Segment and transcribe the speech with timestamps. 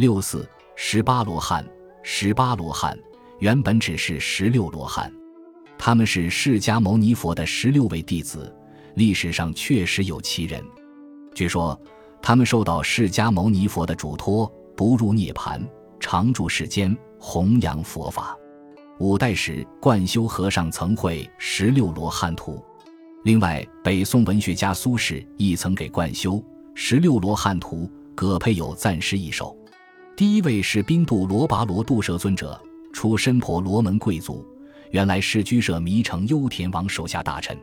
[0.00, 1.62] 六四十八罗汉，
[2.02, 2.98] 十八罗汉
[3.38, 5.12] 原本只是十六罗汉，
[5.76, 8.50] 他们是释迦牟尼佛的十六位弟子，
[8.94, 10.64] 历史上确实有其人。
[11.34, 11.78] 据说
[12.22, 15.62] 他们受到释迦牟尼佛的嘱托，不入涅盘，
[16.00, 18.34] 常住世间弘扬佛法。
[19.00, 22.64] 五代时，贯休和尚曾绘十六罗汉图。
[23.24, 26.36] 另外，北宋文学家苏轼亦曾给贯休
[26.74, 27.82] 《十六罗汉图》
[28.14, 29.54] 各配有赞诗一首。
[30.16, 32.60] 第一位是宾度罗跋罗度舍尊者，
[32.92, 34.46] 出身婆罗门贵族，
[34.90, 37.56] 原来是居舍弥城优田王手下大臣。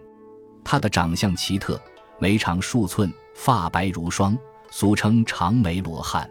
[0.64, 1.80] 他的长相奇特，
[2.20, 4.38] 眉长数寸，发白如霜，
[4.72, 6.30] 俗称长眉罗汉。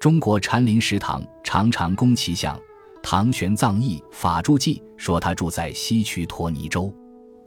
[0.00, 2.58] 中国禅林食堂常常供其像。
[3.04, 6.92] 唐玄奘译《法住记》说他住在西区陀尼州。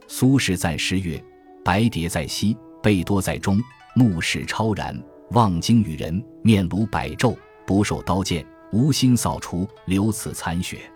[0.06, 1.22] 苏轼赞诗曰
[1.64, 3.58] ：“白蝶在西，贝多在中，
[3.94, 7.34] 目视超然，望经与人，面如百昼，
[7.66, 10.90] 不受刀剑，无心扫除，留此残血。”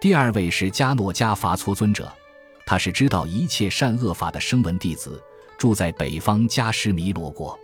[0.00, 2.12] 第二位是迦诺迦伐搓尊者，
[2.66, 5.22] 他是知道一切善恶法的声闻弟子，
[5.56, 7.58] 住在北方迦湿弥罗国。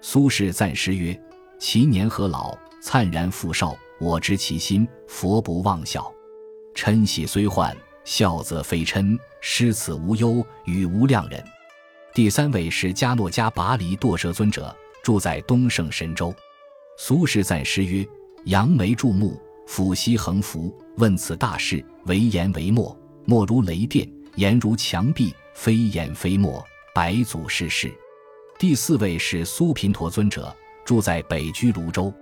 [0.00, 1.18] 苏轼赞诗曰
[1.58, 6.12] ：“其年何老，灿然复少，我知其心，佛不忘笑。
[6.74, 11.42] 嗔喜虽患，笑则非嗔。”诗此无忧，与无量人。
[12.12, 16.34] 第三位是迦诺迦跋离堕舍尊者，住在东胜神州。
[16.98, 18.06] 苏轼赞诗曰
[18.44, 22.96] ：“扬眉注目，俯膝横幅，问此大事，为言为墨？
[23.26, 27.92] 墨如雷电，言如墙壁，非言非默，百祖世事。”
[28.58, 30.54] 第四位是苏频陀尊者，
[30.86, 32.12] 住在北居泸州。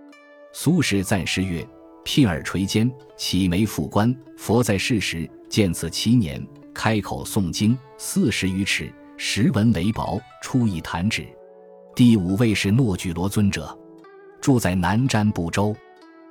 [0.53, 1.64] 苏轼赞诗曰
[2.05, 4.12] ：“聘耳垂肩，起眉复冠。
[4.36, 6.44] 佛在世时，见此其年。”
[6.75, 11.25] 开口诵经四十余尺，时闻雷雹，出一弹指。
[11.94, 13.78] 第五位是诺举罗尊者，
[14.45, 15.75] 住在南瞻部洲。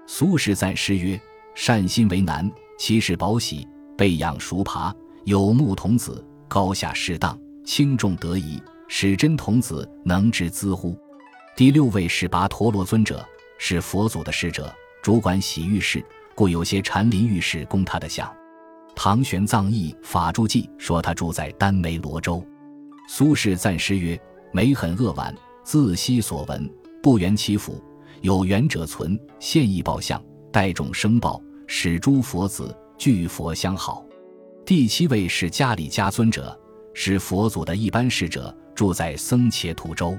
[0.05, 1.19] 苏轼赞诗曰
[1.55, 2.47] ：“善心为难，
[2.77, 10.95] 其事宝喜，备养熟爬，有牧童子，高下适当，轻重得宜，使真童子能知兹乎？”
[11.57, 14.71] 第六位是跋陀罗尊者，是佛祖的使者，
[15.01, 18.31] 主管洗浴室，故有些禅林浴室供他的像。
[18.93, 22.45] 唐玄奘译《法住记》说他住在丹眉罗州。
[23.09, 24.21] 苏轼赞诗曰
[24.53, 26.71] ：“眉很恶婉，自悉所闻，
[27.01, 27.83] 不圆其府。
[28.23, 34.05] 有缘者存，现意报相，待众生报，使诸佛子具佛相好。”
[34.65, 36.57] 第七位是迦里迦尊者，
[36.93, 40.17] 是佛祖的一般使者，住在僧伽土州。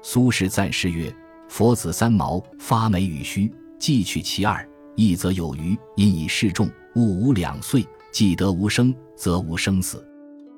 [0.00, 1.14] 苏轼赞诗曰
[1.46, 4.66] ：“佛子三毛，发眉与须，既取其二，
[4.96, 6.66] 一则有余，因以示众，
[6.96, 10.02] 物无两岁。”既得无生，则无生死。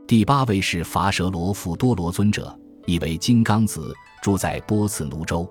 [0.06, 3.92] 第八位是伐蛇罗富多罗尊者，意为金刚子，
[4.22, 5.50] 住在波茨奴州。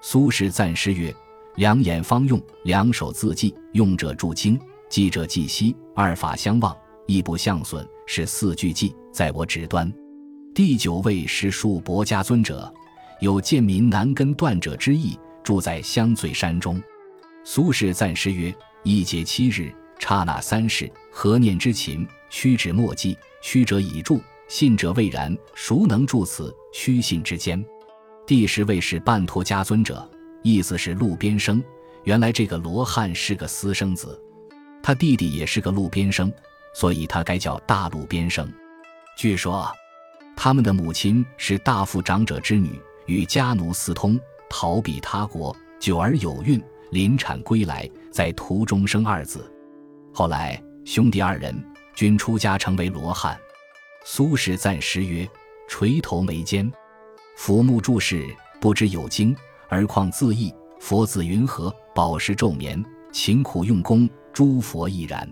[0.00, 1.14] 苏轼赞诗曰
[1.56, 6.76] ：“两眼方用，两手自记，用者注经，记者记息，二法相望，
[7.06, 9.92] 亦不相损，是四句记，在我指端。”
[10.54, 12.72] 第九位是树伯家尊者，
[13.20, 16.80] 有贱民难根断者之意，住在香醉山中。
[17.44, 18.54] 苏轼赞诗曰
[18.84, 22.06] ：“一节七日。”刹那三世，何念之勤？
[22.30, 25.36] 屈指莫记，屈者已住，信者未然。
[25.56, 27.64] 孰能住此屈信之间？
[28.28, 30.06] 第十位是半托家尊者，
[30.42, 31.64] 意思是路边生。
[32.04, 34.20] 原来这个罗汉是个私生子，
[34.82, 36.30] 他弟弟也是个路边生，
[36.74, 38.46] 所以他该叫大路边生。
[39.16, 39.66] 据说，
[40.36, 49.50] 他们的母亲是大富长者之女，与家奴私通，逃避他国，久而有孕，临产归来，在途中生二子。
[50.12, 51.58] 后来，兄弟二人
[51.94, 53.38] 均出家成为罗汉。
[54.04, 55.26] 苏轼赞诗曰
[55.66, 56.70] ：“垂头眉间，
[57.40, 58.26] 俯目注视，
[58.60, 59.34] 不知有经，
[59.68, 60.52] 而况自缢。
[60.80, 61.72] 佛子云何？
[61.94, 65.26] 饱食昼眠，勤苦用功，诸佛亦然。”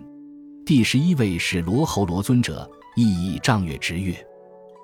[0.65, 4.25] 第十一位是罗侯罗尊者，意义丈月直月，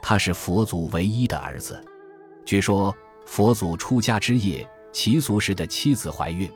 [0.02, 1.82] 他是佛祖唯一的儿子。
[2.44, 2.94] 据说
[3.26, 6.52] 佛祖出家之夜，其俗时的妻子怀孕，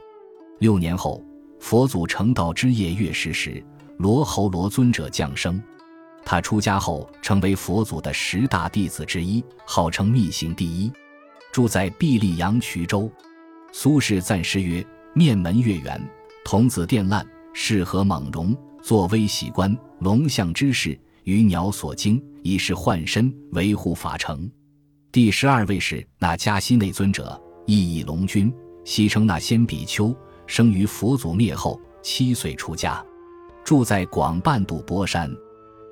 [0.59, 1.23] 六年后。
[1.59, 3.63] 佛祖成道之夜月食时，
[3.99, 5.63] 罗侯罗尊者降生。
[6.29, 10.91] 他出家后成为佛祖的十大弟子之一，号称密行第一，
[11.53, 13.09] 住在毕力阳衢州。
[13.71, 14.85] 苏轼赞诗曰
[15.15, 15.97] ：“面门月圆，
[16.43, 18.53] 童子靛烂，适合猛容，
[18.83, 24.51] 作威喜观，龙象之势，于鸟所惊，以是幻身，维护法成。”
[25.13, 28.53] 第十二位是那迦西内尊者，意义龙君，
[28.83, 30.13] 西称那仙比丘。
[30.45, 33.01] 生于佛祖灭后，七岁出家，
[33.63, 35.33] 住在广半度波山。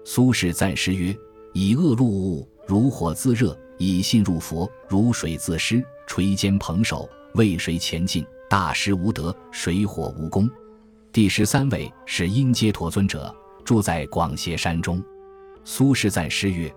[0.07, 1.17] 苏轼赞诗曰
[1.51, 5.83] ：“以恶入物，如火自热；以信入佛，如水自湿。
[6.05, 8.23] 垂肩捧手，为谁前进？
[8.47, 10.47] 大师无德，水火无功。
[11.11, 15.03] 第十三位是因阶陀尊者，住在广斜山中。
[15.63, 16.71] 苏轼赞诗曰：“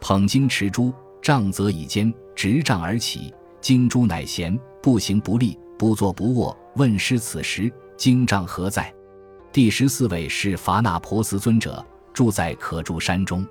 [0.00, 0.90] 捧经持珠，
[1.20, 3.32] 杖则以肩，执杖而起。
[3.60, 6.56] 经珠乃贤，不行不立，不坐不卧。
[6.76, 8.90] 问师此时，经杖何在？”
[9.52, 13.46] 第十四位是伐那婆斯尊者，住在可住山中。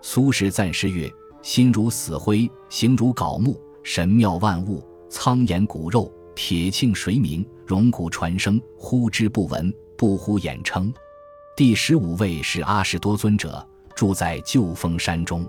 [0.00, 1.12] 苏轼赞诗曰
[1.42, 10.90] ：“心如死灰，形如槁木，神妙万物，苍岩骨肉。”铁磬水鸣，荣骨传声，呼之不闻，不呼言称。
[11.54, 13.62] 第十五位是阿识多尊者，
[13.94, 15.46] 住在旧峰山中。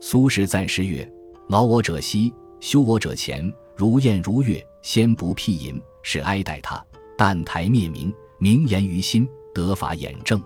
[0.00, 1.12] 苏轼赞诗曰
[1.50, 3.52] ：“劳我者息，修我者前。
[3.74, 6.80] 如燕如月，先不辟隐，是哀待他。
[7.18, 10.40] 但台灭明，明言于心，得法眼正。”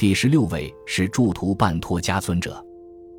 [0.00, 2.64] 第十六位是祝图半托迦尊者，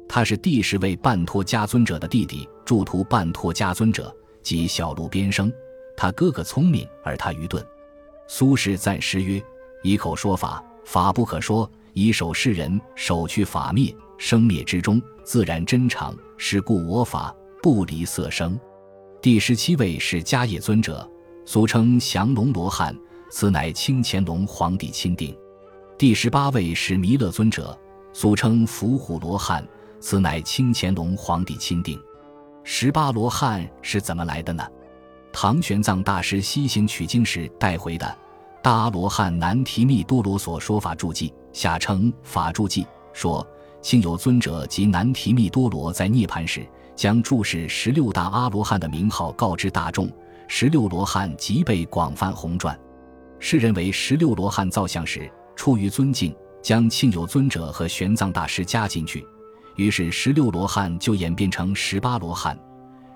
[0.10, 2.50] 他是第十位半托迦尊者的弟弟。
[2.66, 4.12] 祝图半托迦尊者
[4.42, 5.54] 即小路边生。
[5.96, 7.64] 他哥哥聪明，而他愚钝。
[8.28, 9.40] 苏轼赞诗曰
[9.84, 13.96] ：“以口说法，法不可说；以手示人，手去法灭。
[14.18, 16.18] 生灭之中，自然真常。
[16.36, 17.32] 是故我法
[17.62, 18.60] 不离色声。”
[19.22, 21.08] 第十七位是迦叶尊者，
[21.46, 22.98] 俗称降龙罗汉，
[23.30, 25.38] 此乃清乾隆皇帝钦定。
[26.02, 27.80] 第十八位是弥勒尊者，
[28.12, 29.64] 俗称伏虎罗汉，
[30.00, 32.02] 此乃清乾隆皇帝钦定。
[32.64, 34.68] 十八罗汉是怎么来的呢？
[35.32, 38.18] 唐玄奘大师西行取经时带回的
[38.64, 43.48] 大阿罗汉南提密多罗所说法注记，下称法注记，说
[43.80, 50.12] 清有尊者及南提密多罗在涅盘时，将注释十六大阿罗汉的名号告知大众，
[50.48, 52.76] 十六罗汉即被广泛红传。
[53.38, 59.26] 世人为十六罗汉造像时，出于尊敬，将庆有尊者和玄奘大师加进去，
[59.76, 62.58] 于是十六罗汉就演变成十八罗汉。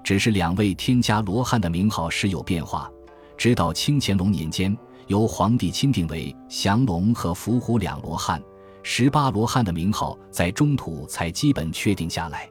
[0.04, 2.92] 只是两位添加罗汉的名号时有变化，
[3.36, 4.78] 直到清乾隆年间，
[5.08, 8.40] 由皇帝钦定为降龙和伏虎两罗汉，
[8.84, 12.48] 十八罗汉的名号在中土才基本确定下来。